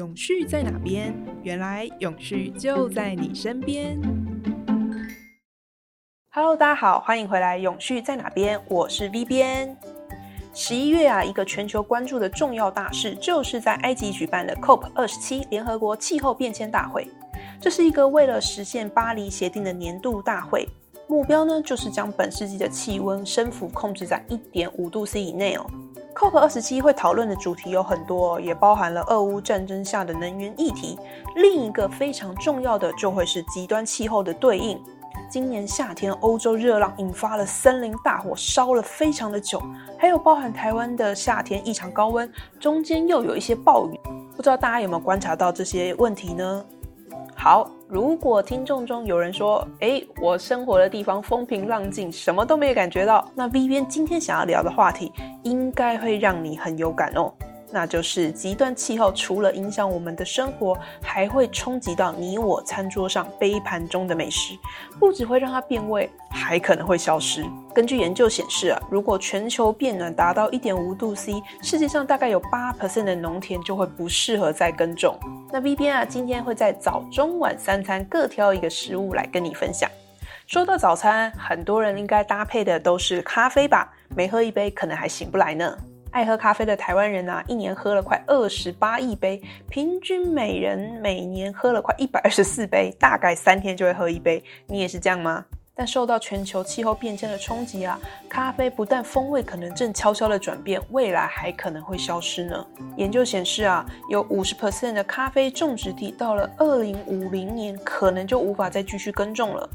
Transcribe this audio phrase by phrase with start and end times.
[0.00, 1.14] 永续在哪边？
[1.42, 4.00] 原来永续就在你身边。
[6.30, 7.58] Hello，大家好，欢迎回来。
[7.58, 8.58] 永续在哪边？
[8.66, 9.76] 我是 V 边。
[10.54, 17.06] 十一月啊，一个全球关注的重要大事，就是在埃及举办的 COP 二十七联合国气候变迁大会。
[17.60, 20.66] 这是一个为了实现巴黎协定的年度大会，
[21.08, 25.70] 目标呢就是将本世纪的气温升幅控制在一点五度 C 以内哦。
[26.20, 30.98] COP 二十七会讨论的主题有很多，也包含了俄乌战争下的能源议题。
[31.34, 34.78] 另一个非常重要的就会是极端气候的对应。
[35.30, 39.62] 今年夏天欧洲热浪引发了森林大火，烧了非常的久。
[39.98, 43.98] 还有包含台湾的夏天异常高温，中间又有一些暴雨。
[44.36, 46.62] 不知道大家有没有观察到这些问题呢？
[47.42, 55.10] 好，如果听众中有人说，哎，我生活的地方风平浪静，什么都没有感觉到，那 V 边今天想要聊的话题，
[55.42, 57.32] 应该会让你很有感哦。
[57.72, 64.54] 那就是极端气候，除了影响我们的生活，还会冲击到你我餐桌上杯盘中的美食，
[64.98, 67.44] 不只会让它变味，还可能会消失。
[67.72, 75.18] 根据研究显示啊，如果全球变暖达到一点五度 C，世界上大概有八 percent 的农田就会不适合再耕种。
[75.52, 79.88] 那 V 边啊，今天会在早中晚三餐各挑一个食物来跟你分享。
[80.46, 83.92] 说到早餐，很多人应该搭配的都是咖啡吧？
[84.16, 85.76] 没喝一杯可能还醒不来呢。
[86.10, 94.42] 爱喝咖啡的台湾人啊，一年喝了快二十八亿杯，平均每人每年喝了快一百二十四杯，大概三天就会喝一杯。
[94.66, 95.44] 你也是这样吗？
[95.72, 102.66] 但受到全球气候变迁的冲击啊，咖啡不但风味可能正悄悄的转变，未来还可能会消失呢。
[102.96, 109.70] 研究显示啊，有五十 percent 的咖啡种植地到了二零五零年，可能就无法再继续耕种了。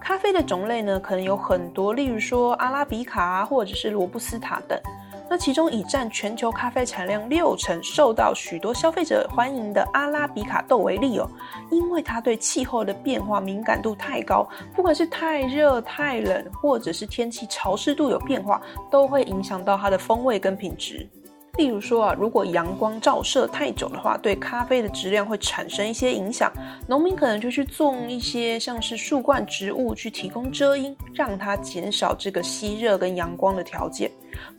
[0.00, 4.80] 咖啡的种类呢，可能有很多，例如说阿拉比卡或者是罗布斯塔等。
[5.28, 11.28] 那其中以占全球咖啡产量六成、受到许多消费者欢迎的阿拉比卡豆为例哦，
[11.70, 21.08] 因为它对气候的变化敏感度太高，不管是太热、太冷，或者是天气潮湿度有变化，都会影响到它的风味跟品质。
[21.56, 26.52] 例如说啊，如果阳光照射太久的话，对咖啡的质量会产生一些影响。
[26.86, 34.10] 农民可能就去种一些像是树冠植物去提供遮阴，让它减少这个吸热跟阳光的条件。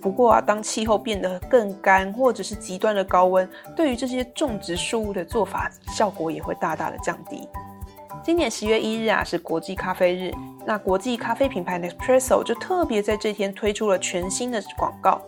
[0.02, 7.48] 不过啊，当气候变得更干，或者是极端的高温，对于这些种植树物的做法，效果也会大大的降低。
[8.24, 10.34] 今年十月一日啊，是国际咖啡日，
[10.66, 15.22] 那国际咖啡品牌 Nespresso 就特别在这天推出了全新的广告。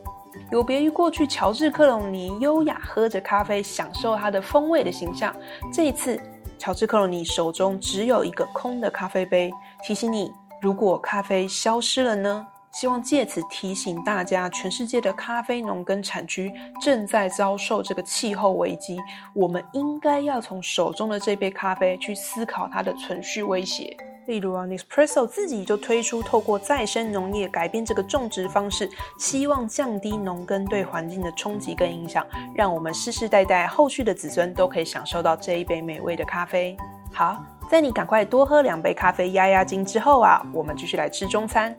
[0.52, 5.36] 有别于过去乔治克隆尼优雅喝着咖啡享受它的风味的形象，
[5.72, 6.20] 这一次
[6.58, 9.52] 乔治克隆尼手中只有一个空的咖啡杯，
[9.84, 12.48] 提醒你，如果咖啡消失了呢？
[12.72, 18.98] 希望借此提醒大家，全世界的咖啡农耕产区正在遭受这个气候危机，
[19.34, 23.96] 我们应该要从手中的这杯咖啡去思考它的存续威胁。
[24.30, 32.24] 例如啊，Nespresso 自己就推出透过再生农业改变这个种植方式，希望降低农耕对环境的冲击跟影响，
[32.54, 36.78] 让我们世世代代后续的子孙都可以享受到这一杯美味的咖啡。
[37.12, 41.76] 好，在你赶快多喝两杯咖啡压压惊之后啊，我们继续来吃中餐。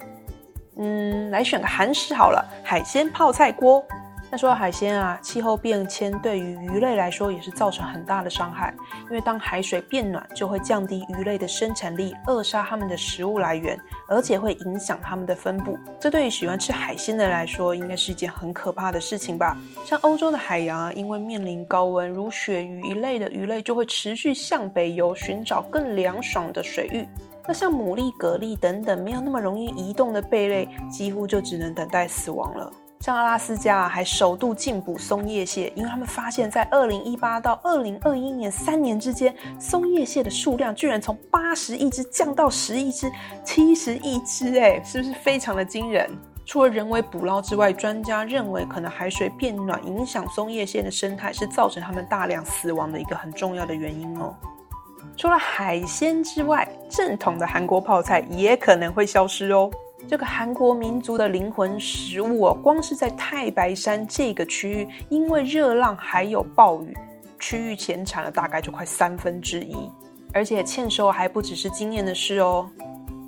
[0.74, 3.80] 嗯，来选个韩式好了，海鲜泡菜锅。
[4.32, 8.72] 那说到海鲜啊，气候变迁对于鱼类来说也是造成很大的伤害。
[9.06, 13.76] 因为当海水变暖，就会降低鱼类的生产力，扼杀它们的食物来源，
[14.08, 15.76] 而且会影响它们的分布。
[15.98, 19.56] 这对于喜欢吃海鲜的来说，应该是一件很可怕的事情吧？
[19.84, 27.04] 像欧洲的海洋啊，因为面临高温，如鳕鱼一类的鱼类就会持续向北游，寻找更凉爽的水域。
[27.48, 32.72] 那像牡蛎、蛤蜊等等没有那么容易移动的贝类，几乎就只能等待死亡了。
[33.00, 43.10] 像阿拉斯加还首度禁捕松叶蟹，因为他们发现，在二零一八到二零二一年三年之间，松叶蟹的数量居然从八十亿只降到十亿只、
[43.42, 46.10] 七十亿只，哎，是不是非常的惊人？
[46.44, 54.34] 除了人为捕捞之外，专家认为，可能海水变暖影响松叶蟹的生态，是造成它们大量死亡的一个很重要的原因哦。
[55.16, 59.70] 除了海鲜之外，正统的韩国泡菜也可能会消失哦。
[60.08, 66.96] 这个韩国民族的灵魂食物哦，光是在太白山这个区域，因为热浪还有暴雨，
[67.38, 69.76] 区域减产了大概就快三分之一，
[70.32, 72.68] 而且欠收还不只是今年的事哦。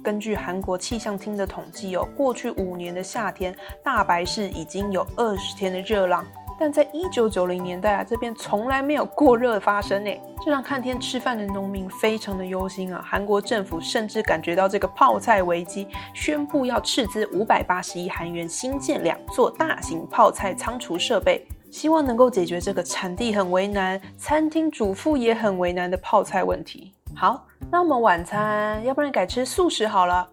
[0.03, 3.55] 根据韩国气象厅的统计哦，过去五年的夏天，
[3.85, 6.27] 大白市已经有二十天的热浪。
[6.63, 10.11] 但在一九九零年代啊，这边从来没有过热发生呢，
[10.45, 13.05] 这让看天吃饭的农民非常的忧心啊。
[13.05, 26.93] 韩国政府甚至感觉到这个泡菜危机，宣布要斥资五百八十亿韩元新建两座大型泡菜仓储设备，希望能够解决这个产地很为难、餐厅主妇也很为难的泡菜问题。
[27.17, 30.29] 好，那我们晚餐要不然改吃素食好了，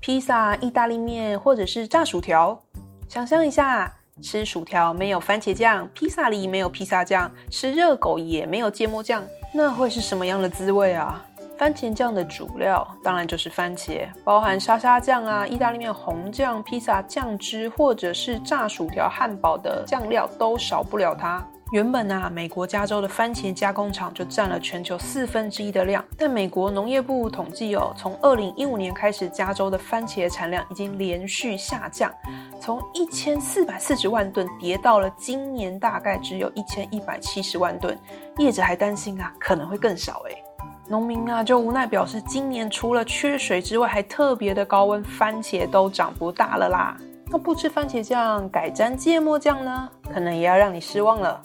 [0.00, 2.60] 披萨、意大利面或者是炸薯条。
[3.08, 9.24] 想象一下，吃薯条没有番茄酱，披萨里没有披萨酱，吃热狗也没有芥末酱，
[9.54, 11.24] 那会是什么样的滋味啊？
[11.58, 21.44] 番茄酱的主料当然就是番茄，包含沙沙酱啊、意大利面红酱、披萨酱汁，或者是炸薯条、汉堡的酱料都少不了它。
[21.72, 32.12] 原本啊，美国加州的番茄加工厂就占了全球四分之一的量，但美国农业部统计哦，从二零一五年开始，加州的番茄产量已经连续下降，
[32.62, 37.98] 从一千四百四十万吨跌到了今年大概只有一千一百七十万吨，
[38.38, 40.44] 业者还担心啊，可能会更少诶。
[40.86, 46.96] 农民啊，就无奈表示，今年除了缺水之外，还特别的高温，番茄都长不大了啦。
[47.26, 49.88] 那不吃番茄酱，改沾芥末酱呢？
[50.14, 51.42] 可能也要让你失望了。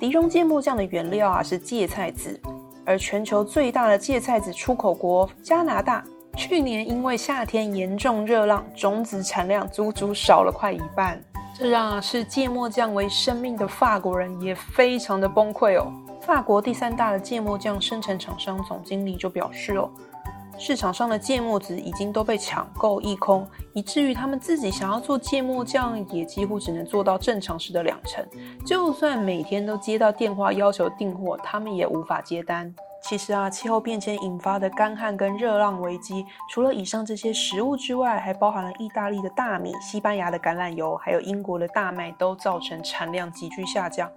[0.00, 2.40] 迪荣芥末酱的原料啊是芥菜籽，
[2.86, 6.02] 而全球最大的芥菜籽出口国加拿大，
[6.36, 11.18] 去年因为夏天严重热浪，种子产量足足少了快一半，
[11.54, 15.90] 这让视芥末酱为生命的法国人也非常的崩溃哦。
[16.20, 19.90] 法国第三大的芥末酱生产厂商总经理就表示哦，
[20.58, 28.22] 市场上的芥末籽已经都被抢购一空，以至于他们自己想要做芥末酱，也几乎只能做到正常时的两成。
[28.64, 32.74] 就算每天都接到电话要求订货，他们也无法接单。
[33.08, 44.10] 其实啊，气候变迁引发的干旱跟热浪危机，除了以上这些食物之外，还包含了意大利的大米、西班牙的橄榄油，还有英国的大麦，都造成产量急剧下降。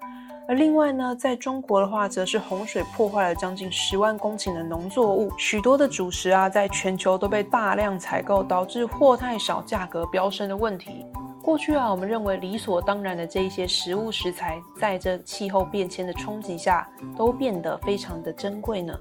[0.47, 11.05] 而另外呢，在中国的话，则是洪水破坏了将近十万公顷的农作物，许多的主食啊，在全球都被大量采购，导致货太少、价格飙升的问题。
[11.49, 16.87] 过去啊，我们认为理所当然的这一些食物食材，在这气候变迁的冲击下，
[17.17, 18.95] 都变得非常的珍贵呢。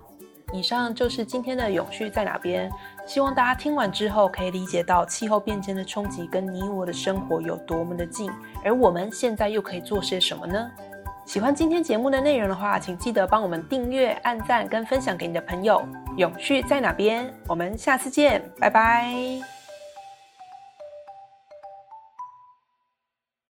[0.54, 2.72] 以上就是今天的永续在哪边，
[3.06, 8.30] 希望大家听完之后可以理解到气候变迁的冲击跟你我的生活有多么的近，
[8.64, 10.70] 而我们现在又可以做些什么呢？
[11.26, 15.86] 喜欢今天节目的内容的话，请记得帮我们订阅、按赞跟分享给你的朋友。
[16.16, 17.30] 永续在哪边？
[17.46, 19.57] 我们下次见，拜拜。